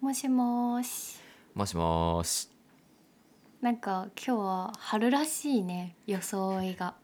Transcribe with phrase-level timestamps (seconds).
[0.00, 1.18] もしもし。
[1.54, 2.48] もしもし。
[3.60, 6.94] なんか今日は春らしいね装いが。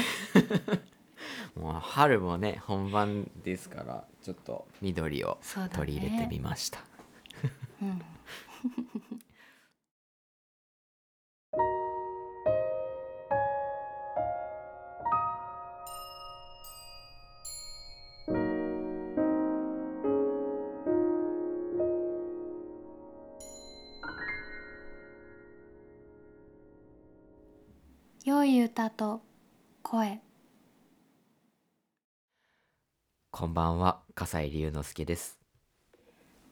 [1.54, 5.38] もう春もね本番ですからちょっと緑を
[5.74, 6.80] 取り入れてみました、
[7.82, 8.02] うん
[28.22, 29.22] 良い歌と
[29.82, 30.20] 声。
[33.30, 35.38] こんばんは笠井龍之介です。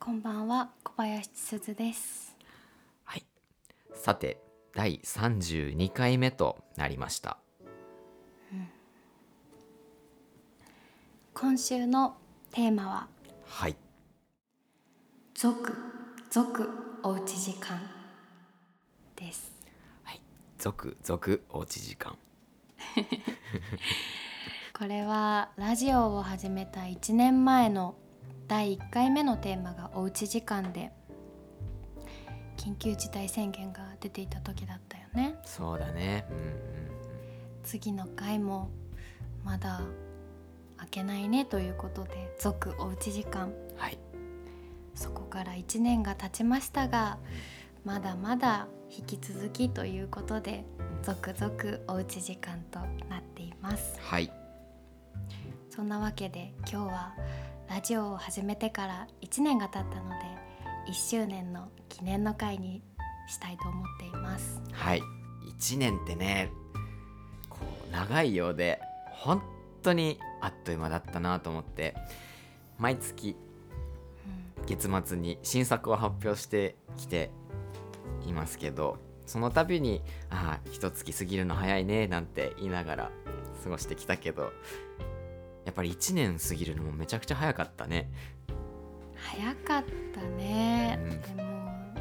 [0.01, 2.35] こんばんは小林すずです。
[3.05, 3.27] はい。
[3.93, 4.41] さて
[4.75, 7.37] 第32回目となりました。
[11.35, 12.17] 今週の
[12.51, 13.09] テーマは
[13.45, 13.77] はい
[15.37, 15.77] 「続
[16.31, 16.67] 続
[17.03, 17.79] おうち時間」
[19.15, 19.51] です。
[19.53, 19.58] はい
[20.59, 22.19] 続々おうち時間。
[24.77, 27.95] これはラジオを始めた1年前の
[28.49, 30.93] 第1回目のテーマがおうち時間で
[32.57, 35.39] 緊急事態宣言が出ていた時だったよね。
[35.45, 36.27] そうだね。
[36.31, 36.69] うんうん
[37.65, 38.71] 次の回も
[39.45, 39.83] まだ
[40.79, 43.51] 開けないねということで続おうち時間。
[43.51, 43.99] うんはい。
[44.95, 47.19] そこから1年が経ちましたが
[47.85, 50.65] まだまだ引き続きということで
[51.03, 53.99] 続々おうち時間となっています。
[54.01, 54.31] はい。
[55.71, 57.15] そんなわけで今日は
[57.69, 60.17] ラジオを始めてから1年が経ったので
[60.89, 62.83] 1周年の記念の回に
[63.29, 64.61] したいと思っています。
[64.73, 65.03] はい。
[65.59, 66.51] 1年ってね
[67.49, 69.43] こう長いようで本
[69.83, 71.95] 当にあっという間だったなと思って
[72.79, 73.37] 毎月
[74.67, 77.31] 月末に新作を発表してきて
[78.27, 83.11] いますけどその度に「ああ一月過ぎるの早いね」なんて言いながら
[83.63, 84.53] 過ごしてきたけど
[85.65, 88.11] やっぱり1年過ぎるのもめちゃくちゃ早かったね。
[89.15, 91.49] 早かったね、うんでも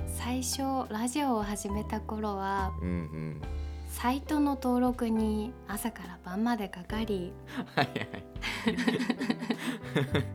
[0.05, 3.41] 最初ラジオを始めた頃はうんうん。
[3.89, 7.33] サイトの登録に朝から晩までかかり
[7.75, 8.07] はいはい。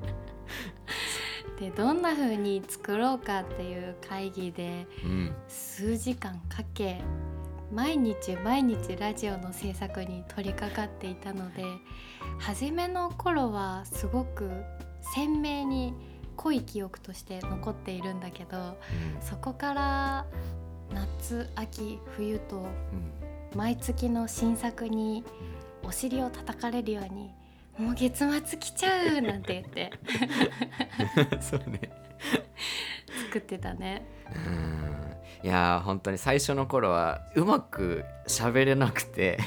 [1.62, 5.32] でどんな風に作ろうかっていう会議でうん。
[5.46, 7.00] 数時間かけ
[7.72, 11.64] 毎日毎日ラジオの制作に取り掛かっていたので
[12.40, 14.50] 初めの頃はすごく
[15.14, 15.94] 鮮明に
[16.36, 18.76] 濃い記憶として残っているんだけど
[19.20, 20.26] そこから
[20.92, 22.66] 夏秋冬とうん。
[23.54, 25.24] 毎月の新作に
[25.84, 27.30] お尻を叩かれるように
[27.78, 29.92] 「もう月末来ちゃう!」なんて言って
[31.32, 31.40] うん。
[31.42, 31.80] そうね。
[33.26, 34.06] 作ってたね。
[34.34, 34.82] うん
[35.44, 39.38] いやー本当に最初の頃はうまく喋れなくて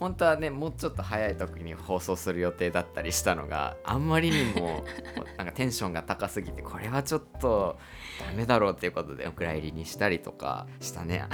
[0.00, 4.84] 本当はねもうちょっと早い時に放送する予定だったりしたのがあんまりにも
[5.38, 7.78] なんかテンションが高すぎてこれはちょっと
[8.26, 11.24] ダメだろうっていうことでお蔵入りにしたりとかしたね。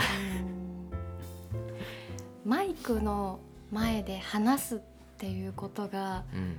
[0.41, 0.91] うん
[2.45, 3.41] マイクの
[3.73, 4.81] 前で話すっ
[5.19, 6.56] ていうことがうん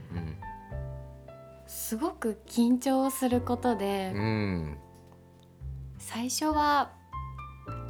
[1.67, 4.21] すごく緊張することで、うん。
[4.21, 4.77] うん
[5.99, 6.91] 最初は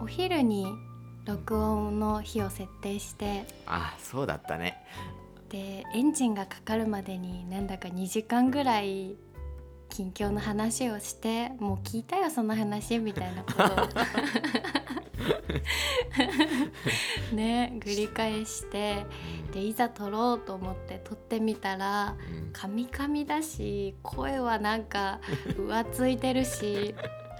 [0.01, 0.73] お昼に
[1.25, 4.81] 録音の日を設定してあそうだったね。
[5.49, 9.15] でエンジンがかかるまでになんだか2時間ぐらい
[9.89, 13.67] 近況の話をしてもう聞いたよその話みたいなことを
[17.33, 19.05] ね繰り返して
[19.53, 22.47] でいざ撮ろうと思って撮ってみたらうん。
[22.53, 25.19] カミカミだし声はなんか
[25.57, 26.95] 浮ついてるし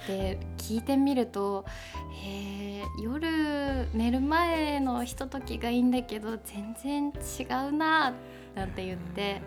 [0.08, 1.66] で聞いてみると
[2.24, 8.14] 「へえ夜寝る前のひとときがいいんだけど全然違うな」
[8.54, 9.42] なんて言ってで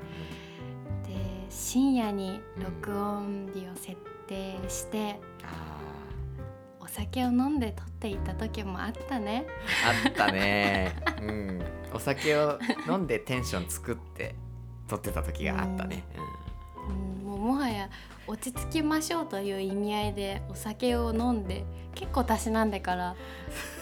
[1.48, 3.96] 深夜に録音日を設
[4.26, 5.79] 定してあお
[6.90, 9.46] 酒を飲んで撮っていた時もあったね。
[10.04, 10.96] ーあったね。
[11.22, 11.62] うん。
[11.92, 12.58] お酒を
[12.88, 14.34] 飲んでテンション作って
[14.88, 16.04] 撮ってた時があったね。
[16.88, 17.26] うん。
[17.26, 17.88] もうもはや
[18.26, 21.64] 落ち着きましょうという意味合いでお酒を飲んで
[21.94, 23.16] 結構たしなんでから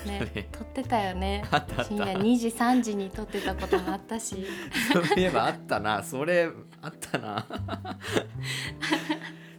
[0.06, 1.44] ね ね撮ってたよね。
[1.50, 1.84] あったあった。
[1.84, 4.46] 深夜2時3時に撮ってたこともあったし。
[4.92, 6.02] そういえばあったな。
[6.02, 6.50] それ
[6.82, 7.46] あったな。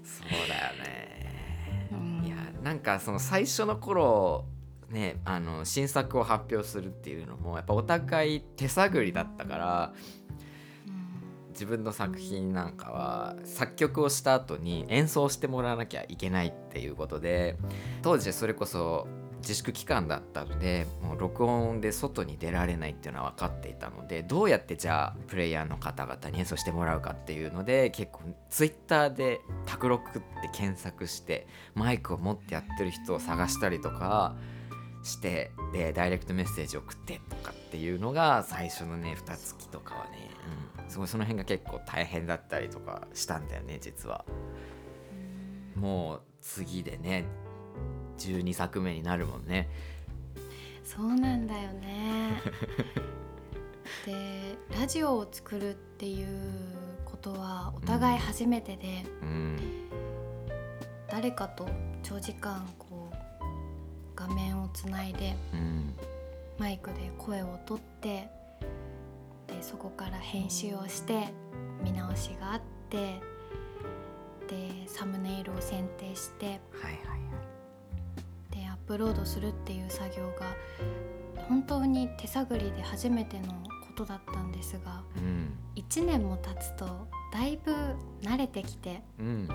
[0.03, 1.08] そうだよね、
[2.63, 4.45] なんかその最初の頃
[4.89, 9.93] ねあの新作を発表するっていうのもやっぱお互い手探りだったから
[10.87, 11.49] うん。
[11.49, 17.57] 自分の作品なんかは作曲をした後に演奏してもらわなきゃいけないっていうことで
[18.01, 19.07] 当時それこそ
[19.39, 30.21] 自粛期間だったのでもう録音で外に出られないっていうのは分かっていたのでどうやってじゃあプレイヤーの方々に演奏してもらうかっていうので結構ツイッターで「卓録」って
[30.53, 34.35] 検索してマイクを持ってやってる人を探したりとか
[35.03, 40.29] してでダイレクトメッセージ送ってとかっていうのが最初のね2月とかはね、
[40.83, 44.25] うん、すごいその辺が結構大変だったりとかしたんだよね実は。
[45.75, 47.25] もう次でね
[48.19, 49.69] 12作目になるもんね。
[50.83, 52.41] そうなんだよね。
[54.05, 56.27] でラジオを作るっていう
[57.05, 59.57] ことはお互い初めてで、うん、
[61.07, 61.67] 誰かと
[62.03, 63.15] 長時間こう
[64.15, 65.93] 画面をつないで、うん、
[66.57, 68.29] マイクで声を取って
[69.47, 71.29] でそこから編集をして
[71.83, 73.19] 見直しがあって
[74.47, 76.45] でサムネイルを選定して、
[76.81, 77.18] はいはい。
[77.18, 77.18] ッ
[78.89, 80.47] プロードするっていう作業が
[81.47, 83.53] 本当に手探りで初めてのこ
[83.95, 87.71] とだったんですが、うん、1年も経つとだいぶ
[88.23, 89.47] 慣れてきて、うん、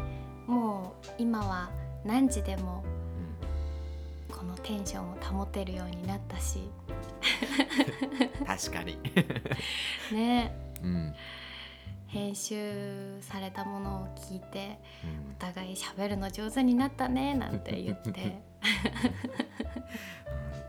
[0.47, 1.69] もう今は
[2.05, 2.85] 何時でも
[4.31, 6.61] このテンションを保てるようになったし。
[8.47, 8.99] 確かに。
[10.15, 11.15] ね、うん、
[12.07, 19.13] 編集されたものを聞いて、うん、お互い喋るの上手になったねなんて言って本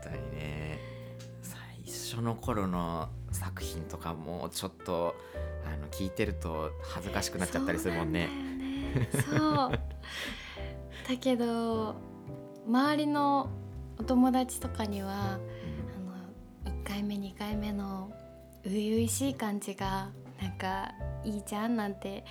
[0.02, 0.78] 当にね
[1.42, 5.14] 最初の頃の作品とかもちょっと
[5.66, 8.28] あの聞いてると恥ずかしくなっちゃったりするもんね。
[9.28, 9.70] そう
[11.08, 11.94] だけど
[12.66, 13.50] 周りの
[13.98, 15.08] お友達とかには、
[16.66, 18.10] うん、あの1回目2回目の
[18.64, 20.10] 初々しい感じが
[20.40, 20.92] なんか
[21.24, 22.24] いいじゃんなんて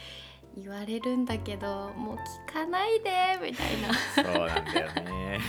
[0.58, 2.16] 言われるんだけどもう
[2.50, 3.12] 聞かないで
[3.42, 3.94] みたいな。
[4.16, 5.40] そうなんだよね。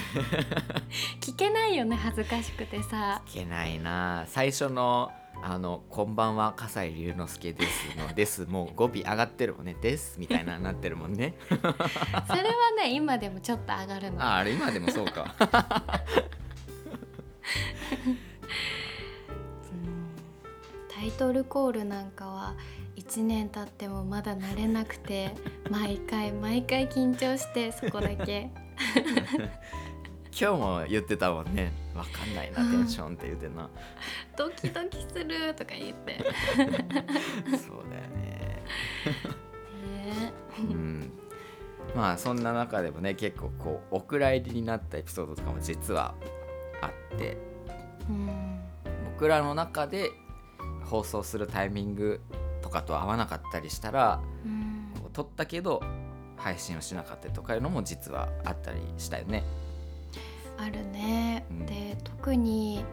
[1.23, 3.23] 聞けないよね恥ずかしくてさ。
[3.27, 4.25] 聞けないな。
[4.27, 5.13] 最初の
[5.43, 11.35] あの「こんばんは笠井龍之介です」の「です」もう語尾上がってるもんね「です」みたいななってるもんね。
[11.49, 11.77] それは
[12.77, 14.23] ね今でもちょっと上がるの。
[14.23, 15.35] ああれ今でもそうか。
[20.89, 22.55] タイトルコールなんかは
[22.97, 25.35] 1年経ってもまだ慣れなくて
[25.71, 28.51] 毎回毎回緊張してそこだけ。
[30.39, 31.73] 今日も言ってたもんね。
[31.95, 33.71] わかんないなテンションって言ってな。
[34.37, 36.19] ドキドキするとか言って。
[37.57, 38.63] そうだよね。
[39.97, 40.33] ね。
[40.59, 41.13] うん。
[41.95, 46.15] まあそんな中でもね結構こうお蔵入りになったエピソードとかも実は
[46.83, 47.39] あって、
[48.11, 48.61] うん、
[49.13, 50.11] 僕らの中で
[50.85, 52.21] 放送するタイミング
[52.67, 55.81] とかと合わなかったりしたら、うん、撮ったけど
[56.37, 59.45] 配信をしなかったりとかいうのも実はあったりしたよね。
[60.59, 61.47] あるね。
[61.49, 62.85] うん、で特に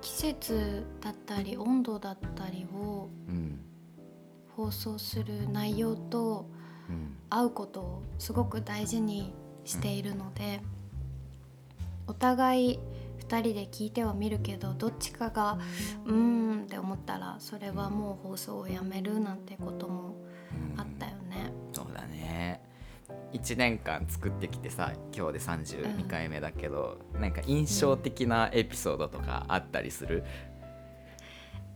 [0.00, 3.10] 季節だったり温度だったりを
[4.56, 6.46] 放送する内容と
[7.28, 9.34] 合うことをすごく大事に
[9.66, 10.62] しているので、
[12.06, 12.78] お互い
[13.28, 15.58] 2人で聞いてはみるけどどっちかが
[16.04, 20.16] うーんって思ったらそれはもう放送をやめるなんてことも
[20.76, 21.50] あったよね。
[21.72, 22.60] うそうだね。
[23.32, 30.24] 1年間作ってきてさ今日で32回目だけど、うん、なんか印象的なエピソードとかあったりする、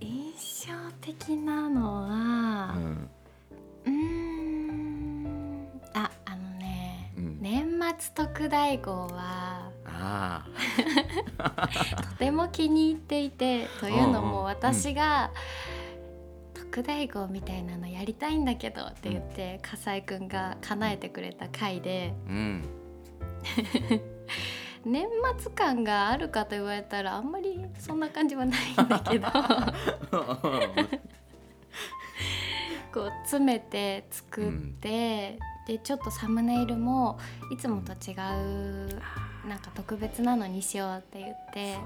[0.00, 3.11] うん、印象的なのはうん。
[5.95, 9.48] ああのね、うん、年末特大号は
[10.00, 10.47] あ
[12.12, 15.31] とても気に入っていてというのも私が、
[16.55, 22.64] 特大号みたいなのやりたいんだけどって言って、笠井くんが叶えてくれた回で、うん、
[24.85, 25.07] 年
[25.38, 29.28] 末感があるかと言われたらあんまりそんな感じはないんだけど。
[32.93, 34.50] こう詰めて作っ
[34.81, 37.18] て、うん、でちょっとサムネイルも
[37.52, 38.18] いつもと違う
[39.46, 41.78] なんか特別なのにしようって言って、ね、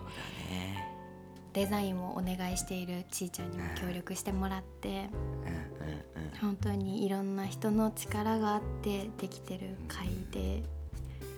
[1.53, 4.95] デザインをお願いしているちーちゃんにも協力してもらって、うん。
[4.95, 5.05] うん。
[5.05, 10.63] うん、本当にいろんな人の力があってできてる回で、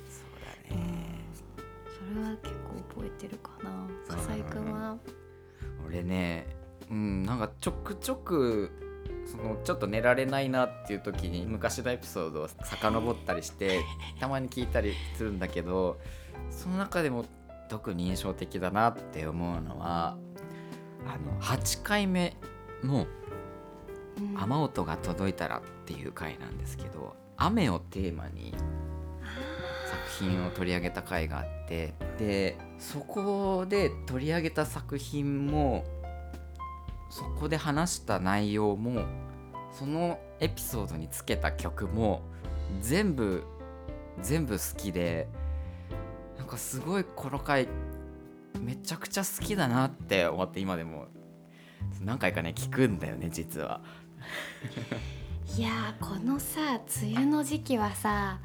[0.08, 1.24] そうだね、
[2.12, 3.88] それは結構覚えてるかな。
[4.08, 4.96] 笠井君は。
[5.86, 6.46] 俺ね
[6.90, 8.70] うんなんかちょくちょく
[9.26, 13.80] そのちょっと寝られないなっていう時に昔のエピソードを遡ったりして
[14.20, 15.98] たまに聞いたりするんだけど
[16.50, 17.24] その中でも
[17.68, 20.16] 特に印象的だなって思うのは
[21.06, 22.36] あの8回目
[22.82, 23.06] の
[24.18, 24.40] うん。
[24.40, 28.54] 雨音が届いたら」っていう回なんですけど雨をテーマに
[30.18, 35.84] 作品を取り上げた回があってでそこで取り上げた作品も
[37.10, 39.04] そこで話した内容も
[39.72, 42.22] そのエピソードにつけた曲も
[42.80, 43.44] 全部
[44.20, 45.28] 全部好きで
[46.38, 47.68] なんかすごいこの回
[48.60, 51.06] めちゃくちゃ好きだなって思って今でも
[52.02, 53.80] 何回かね聞くんだよね実は。
[55.56, 58.40] いやーこのさ梅雨の時期はさ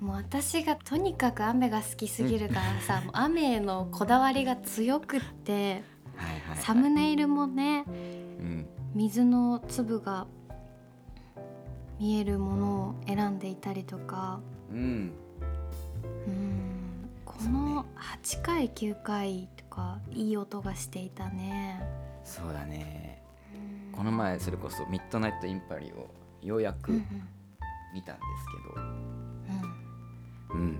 [0.00, 5.82] もう私がとにかく雨が好きすぎるからさ、雨へのこだわりが強くって
[6.16, 6.58] はいはいはい。
[6.58, 8.66] サムネイルもねうん。
[8.94, 10.26] 水の粒が
[11.98, 14.40] 見えるものを選んでいたりとか。
[14.70, 15.12] うん。
[16.26, 17.10] うん。
[17.24, 17.86] この
[18.22, 21.82] 8回9回とかいい音がしていたね。
[22.24, 23.22] そうだね。
[23.90, 23.96] うん。
[23.96, 26.08] この前それこそ「ミッドナイト・インパリ」を
[26.42, 27.04] ようやくうんうん。
[27.94, 29.04] 見たんですけど。
[30.54, 30.78] うん。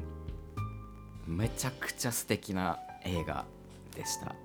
[1.26, 3.44] めちゃくちゃ素敵な映画
[3.94, 4.36] でした、うんうん、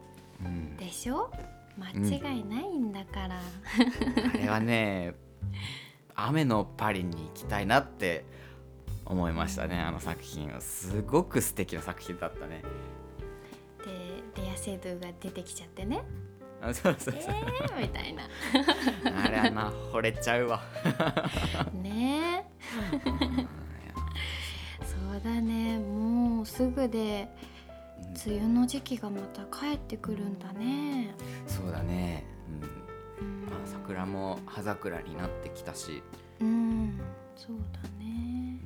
[0.78, 1.32] でしょ？
[1.78, 3.40] 間違いないんだから。
[4.34, 5.14] あれはね
[6.16, 8.26] 雨のパリに行きたいなって
[9.06, 10.60] 思いましたねあの作品は。
[10.62, 12.62] すごく素敵な作品だったね。
[14.36, 16.04] でレアセドゥが出てきちゃってね。
[16.62, 18.24] あそう「そうそう、えー!」みたいな。
[19.24, 20.62] あれはな惚れちゃうわ。
[21.74, 22.46] ね。
[22.62, 23.48] え
[24.84, 25.80] そうだね。
[25.80, 27.30] もうすぐで
[28.26, 31.14] 梅雨の時期がまた帰ってくるんだね。
[31.48, 32.26] そうだね、
[33.22, 33.28] うん。
[33.28, 36.04] うんまあ、桜も葉桜になってきたし、
[36.40, 37.00] うん
[37.36, 38.60] そうだね。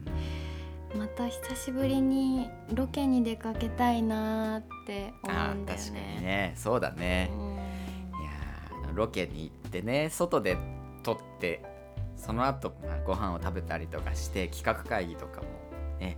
[0.95, 6.21] また久しぶりにロケに出かけたいなって思あうんだよ確かにね。
[6.21, 7.53] ねそうだね、うん。
[7.55, 7.57] い
[8.25, 10.57] やーロケに行ってね外で
[11.03, 11.63] 撮って
[12.15, 15.47] その後、まあご飯を食べたりとかして企画会議とかも
[15.99, 16.17] ね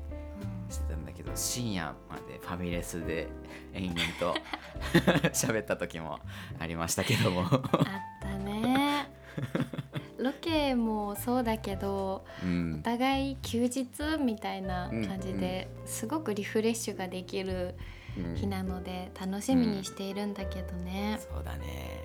[0.70, 3.27] してたんだけど深夜までファミレスで
[3.74, 4.36] 延々と
[5.29, 6.19] 喋った時も
[6.60, 7.62] ありましたけども、あっ
[8.22, 9.10] たね。
[10.17, 12.79] ロケもそうだけどうん。
[12.79, 13.88] お、互い休日
[14.19, 17.75] みたいな感じで、すごくリフレッシュができる
[18.17, 18.36] うん。
[18.36, 22.00] 日なので楽しみにしているんだけどね、そうだね。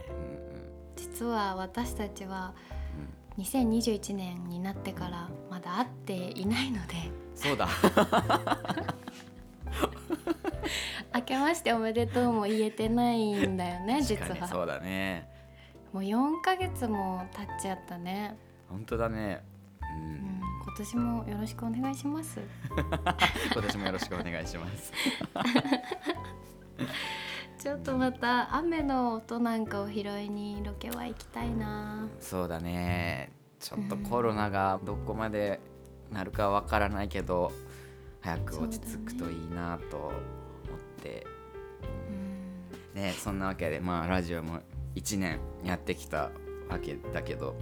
[0.96, 2.52] 実は私たちは
[3.38, 3.42] うん。
[3.42, 6.94] うん、2021年になってからまだ会っていないので。
[7.34, 7.68] そうだ
[11.14, 14.46] 明けましておめでとうも言えてないんだよね実は。
[14.46, 15.28] そうだね。
[15.92, 18.38] もう4ヶ月も経っちゃったね、
[18.68, 19.42] 本当だね。
[19.82, 22.38] ううんん、今年もよろしくお願いします。
[23.52, 24.92] 今年もよろしくお願いします。
[27.58, 32.06] ちょっとまた雨の音なんかを拾いにロケは行きたいな。
[32.20, 33.32] そうだね。
[33.58, 35.60] ちょっとコロナがどこまで
[36.10, 37.52] なるかわからないけど
[38.22, 40.12] 早く落ち着くといいなと
[41.02, 41.26] て。
[42.94, 43.02] うん。
[43.02, 44.60] ねそんなわけでまあラジオも
[44.94, 46.30] 1年やってきた
[46.68, 47.56] わけだけど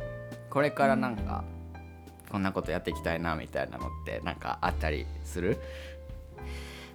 [0.50, 1.45] これからなんか
[2.30, 5.59] こんなことやっていきたいなみたいなのってなんかあったりする？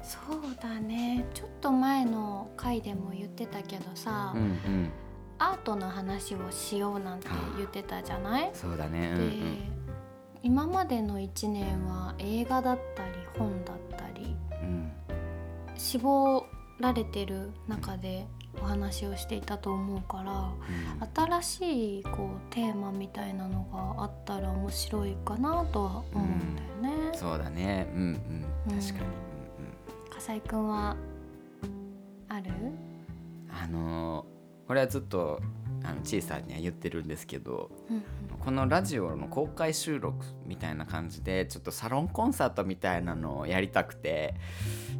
[0.03, 1.25] そうだね。
[1.33, 4.91] ちょっと前の回でも言ってたけどさ、うんうん。
[5.39, 8.51] アートの話をしようなんて言ってたじゃない？
[8.53, 9.13] そうだね。
[9.15, 9.71] うんで、
[10.43, 14.52] 今までの1年は映画だったり本だったりうん
[15.77, 16.45] 絞
[16.79, 18.27] られてる中で
[18.61, 20.51] お話をしていたと思うから
[21.01, 21.31] うん。
[21.39, 23.63] 新しいこうテーマみたいなの
[23.97, 27.17] があったら面白いかなとは思うんだよね。
[27.17, 27.91] そうだね。
[27.95, 28.45] うんうん。
[28.69, 29.03] 確かに、うんうん
[30.13, 30.95] 笠井くんは
[32.29, 32.51] ある？
[33.49, 35.41] あのーこれはずっと
[35.83, 38.03] あのちいさんには言ってるんですけどうん。
[38.39, 44.35] このラジオの公開収録みたいな感じでちょっとサロンコンサートみたいなのをやりたくて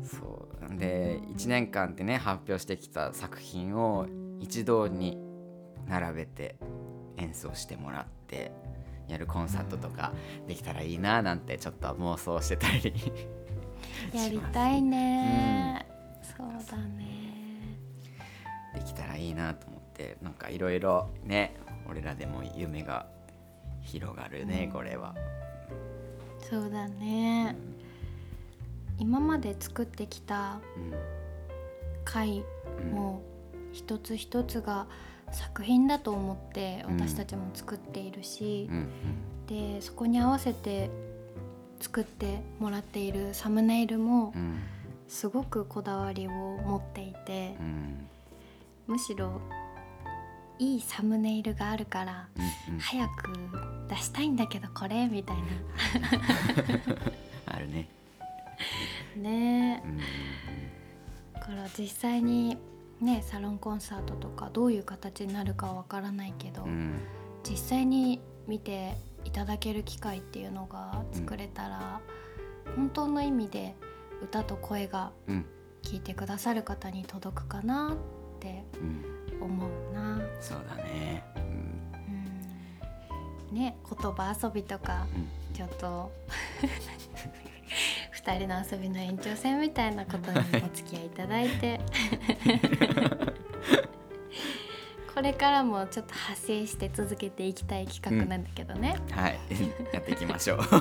[0.04, 0.33] そう
[0.70, 4.08] で1年間でね発表してきた作品を
[4.40, 5.18] 一堂に
[5.88, 6.56] 並べて
[7.18, 8.52] 演奏してもらって
[9.08, 10.14] やるコンサートとか
[10.48, 12.94] できたらいいななんてちょっと妄想してたり
[14.14, 15.86] やりたいね、
[16.22, 17.14] そうだね。
[18.74, 21.56] できたらいいなと思ってなんかいろいろね
[21.88, 23.08] 俺らでも夢が
[23.82, 24.72] 広がるね、うん。
[24.72, 25.14] これは。
[26.40, 27.56] そうだね
[29.00, 30.60] 今まで作ってきた
[32.06, 32.44] 回
[32.92, 33.22] も
[33.72, 34.88] 一つ一つが
[35.32, 38.70] 作品だと思って私たちも作っているし、
[39.48, 40.90] でそこに合わせて
[41.80, 44.34] 作ってもらっているサムネイルも
[45.08, 47.56] すごくこだわりを持っていて
[48.88, 49.42] むしろ
[50.60, 52.28] いいサムネイルがあるから
[52.80, 53.34] 早く
[53.90, 55.44] 出したいんだけどこれみたいな。
[57.54, 57.90] あるね。
[59.16, 59.82] ね。
[59.86, 59.92] うん。
[59.92, 60.00] うん
[61.34, 62.58] だから実際に
[63.02, 67.00] ねサロンコンサートとかどういう形になるかはわからないけど、うんうん。
[67.44, 72.00] 実際に見ていただける機会っていうのが作れたら、
[72.78, 73.76] 本当の意味で
[74.22, 75.46] 歌と声がうん。
[75.84, 77.98] 聞いてくださる方に届くかな
[78.36, 79.44] ってうん。
[79.44, 80.22] 思うな。
[80.40, 81.26] そうだね。
[81.36, 81.44] うん。
[83.50, 83.58] うん。
[83.58, 85.28] ね言葉遊びとかうん。
[85.54, 86.10] ちょっと
[88.26, 90.42] 二人の遊びの延長線みたいなことにお
[90.74, 91.82] 付き合いいただいて。
[95.14, 99.40] これからもちょっと派生して続けていきたい企画なんだけどね、はい。
[99.94, 100.64] やっていきましょう。
[100.66, 100.80] そう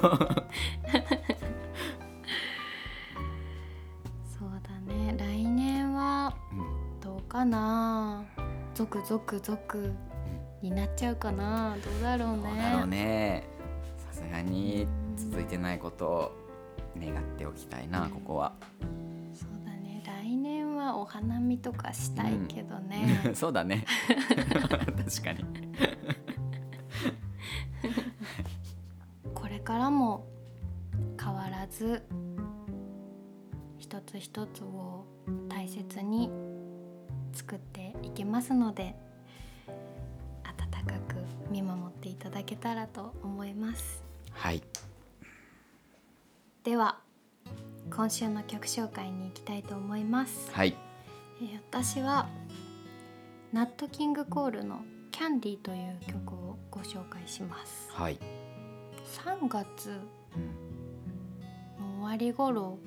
[4.63, 5.15] だね。
[5.19, 8.25] 来年はうんどうかな？
[8.75, 9.93] 続々続
[10.63, 11.77] になっちゃうかな？
[11.85, 13.45] どうだろうどうだろねうね。
[13.99, 16.42] さすがに続いてないことを
[16.99, 18.53] 願っておきたいなここは。
[19.33, 20.03] そうだね。
[20.07, 23.85] 来年はお花見とかしたいけどね、 そうだね。
[24.39, 25.45] 確かに。
[29.35, 30.27] これからも
[31.21, 32.03] 変わらず
[33.79, 35.05] 一つ一つを
[35.49, 36.31] 大切に
[37.33, 38.95] 作っていきますので
[40.45, 41.17] 温かく
[41.51, 44.03] 見守っていただけたらと思います。
[44.31, 44.63] はい
[46.65, 47.01] では
[47.91, 50.77] 今週の曲紹介に行きたいと思います、はい。
[51.41, 52.29] えー私は
[53.53, 57.91] ナットキングコールの「キャンディーという曲をご紹介します。
[57.91, 58.19] はい、
[59.27, 60.01] 3月
[61.99, 62.79] 終わり頃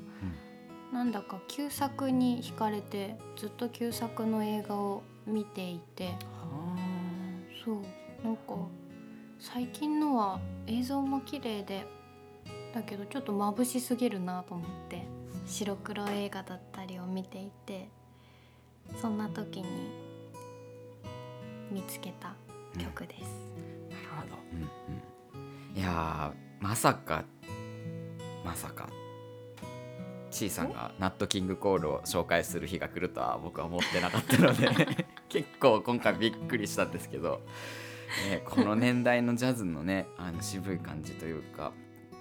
[0.93, 6.15] なんだか旧作に惹かれてずっと旧作の映画を見ていて。
[7.65, 7.81] そう
[8.23, 8.55] なんか
[9.37, 11.85] 最近のは映像も綺麗で
[12.75, 15.07] だけどちょっと眩しすぎるなと思って
[15.47, 17.87] 白黒映画だったりを見ていて
[19.01, 19.67] そんな時に
[21.71, 22.35] 見つけた
[22.77, 23.21] 曲です。
[23.89, 25.39] なるほど、うん
[25.73, 27.23] うん、いやーまさか
[28.43, 28.89] まさか
[30.29, 37.41] ちいさんがナットキングコールを紹介する日が来るとは僕は思ってなかったので 結構今回びっくりしたんですけど、
[38.29, 41.71] ね、この年代のジャズのねあの渋い感じというか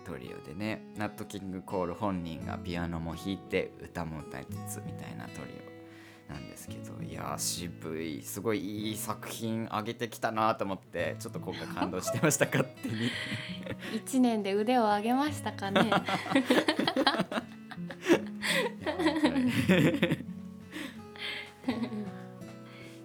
[0.04, 5.74] トリオでねナットキングコール本人がピアノも弾いて歌も歌いつつみたいなトリオ
[6.32, 13.10] なんですけどいやー渋いすごいいい作品上げてきたなと思ってちょっと今回感動してました勝手に。
[14.04, 15.80] 1年で腕を上げましたかね。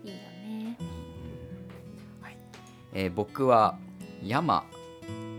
[0.03, 0.77] いいよね。
[2.21, 2.37] はい。
[2.93, 3.77] えー僕は
[4.23, 4.65] 山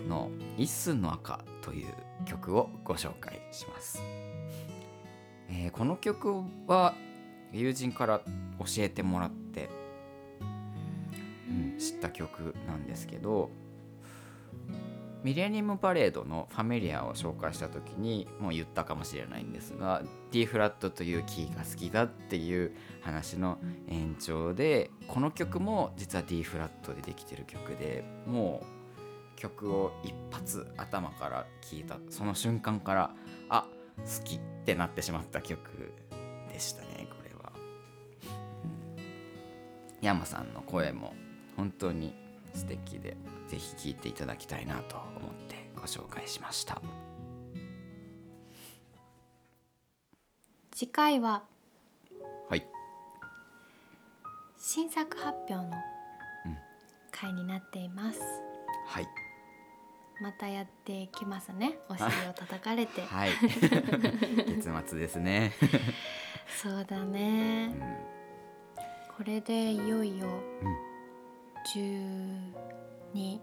[0.08, 1.94] の「一寸の赤」という
[2.24, 4.02] 曲をご紹介します、
[5.48, 6.94] えーこの曲は
[7.52, 8.20] 友人から
[8.58, 9.68] 教えてもらって、
[10.40, 13.50] うん知った曲なんですけど
[15.22, 28.79] ミレニウムパレードの「ファミリア」を紹介した時にもう言ったかもしれないんですが D フラットというキーが好きだっていう話の延長でこの曲も実は D フラットでできてる曲でもう
[29.40, 33.10] 曲を一発頭から聴いたその瞬間から
[33.48, 33.66] あ
[33.98, 35.92] 好きってなってしまった曲
[36.52, 37.52] でしたねこれは。
[37.54, 38.28] う
[40.00, 41.14] ん山さんの声も
[41.56, 42.14] 本当に
[42.54, 43.16] 素敵で
[43.48, 46.80] ぜひ聴いていただきたいなと思ってご紹介しました。
[50.72, 51.42] 次回は
[52.48, 52.66] はい、
[54.56, 56.56] 新作発表のうん
[57.10, 58.18] 回になっています、
[58.86, 59.06] はい、
[60.20, 61.78] またやってきますね。
[61.88, 63.02] お尻を叩かれて。
[63.02, 63.30] はい、
[64.46, 65.52] 月末ですね。
[66.62, 67.80] そうだうねん。
[69.16, 70.90] これでいよいようん。
[73.14, 73.40] 12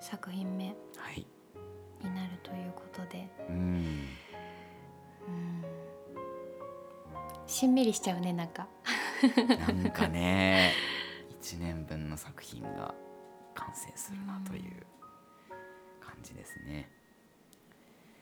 [0.00, 1.26] 作品目はい、
[2.02, 3.28] になるということで。
[3.48, 3.56] うん、
[5.28, 5.64] うん。
[7.46, 8.68] しんみりしちゃうねなんか。
[9.58, 10.72] なんかね、
[11.40, 12.94] 一年分の作品が
[13.54, 14.62] 完成するなという。
[14.80, 14.95] 感
[16.26, 16.90] じですね。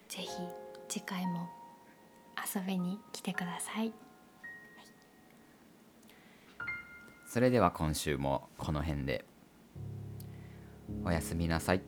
[0.08, 0.28] ぜひ
[0.88, 1.48] 次回も
[2.54, 3.92] 遊びに来てください
[7.26, 9.24] それでは今週もこの辺で
[11.04, 11.82] おやすみなさい。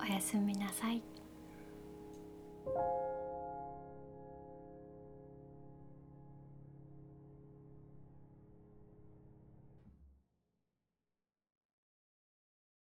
[0.00, 1.02] おやすみなさい「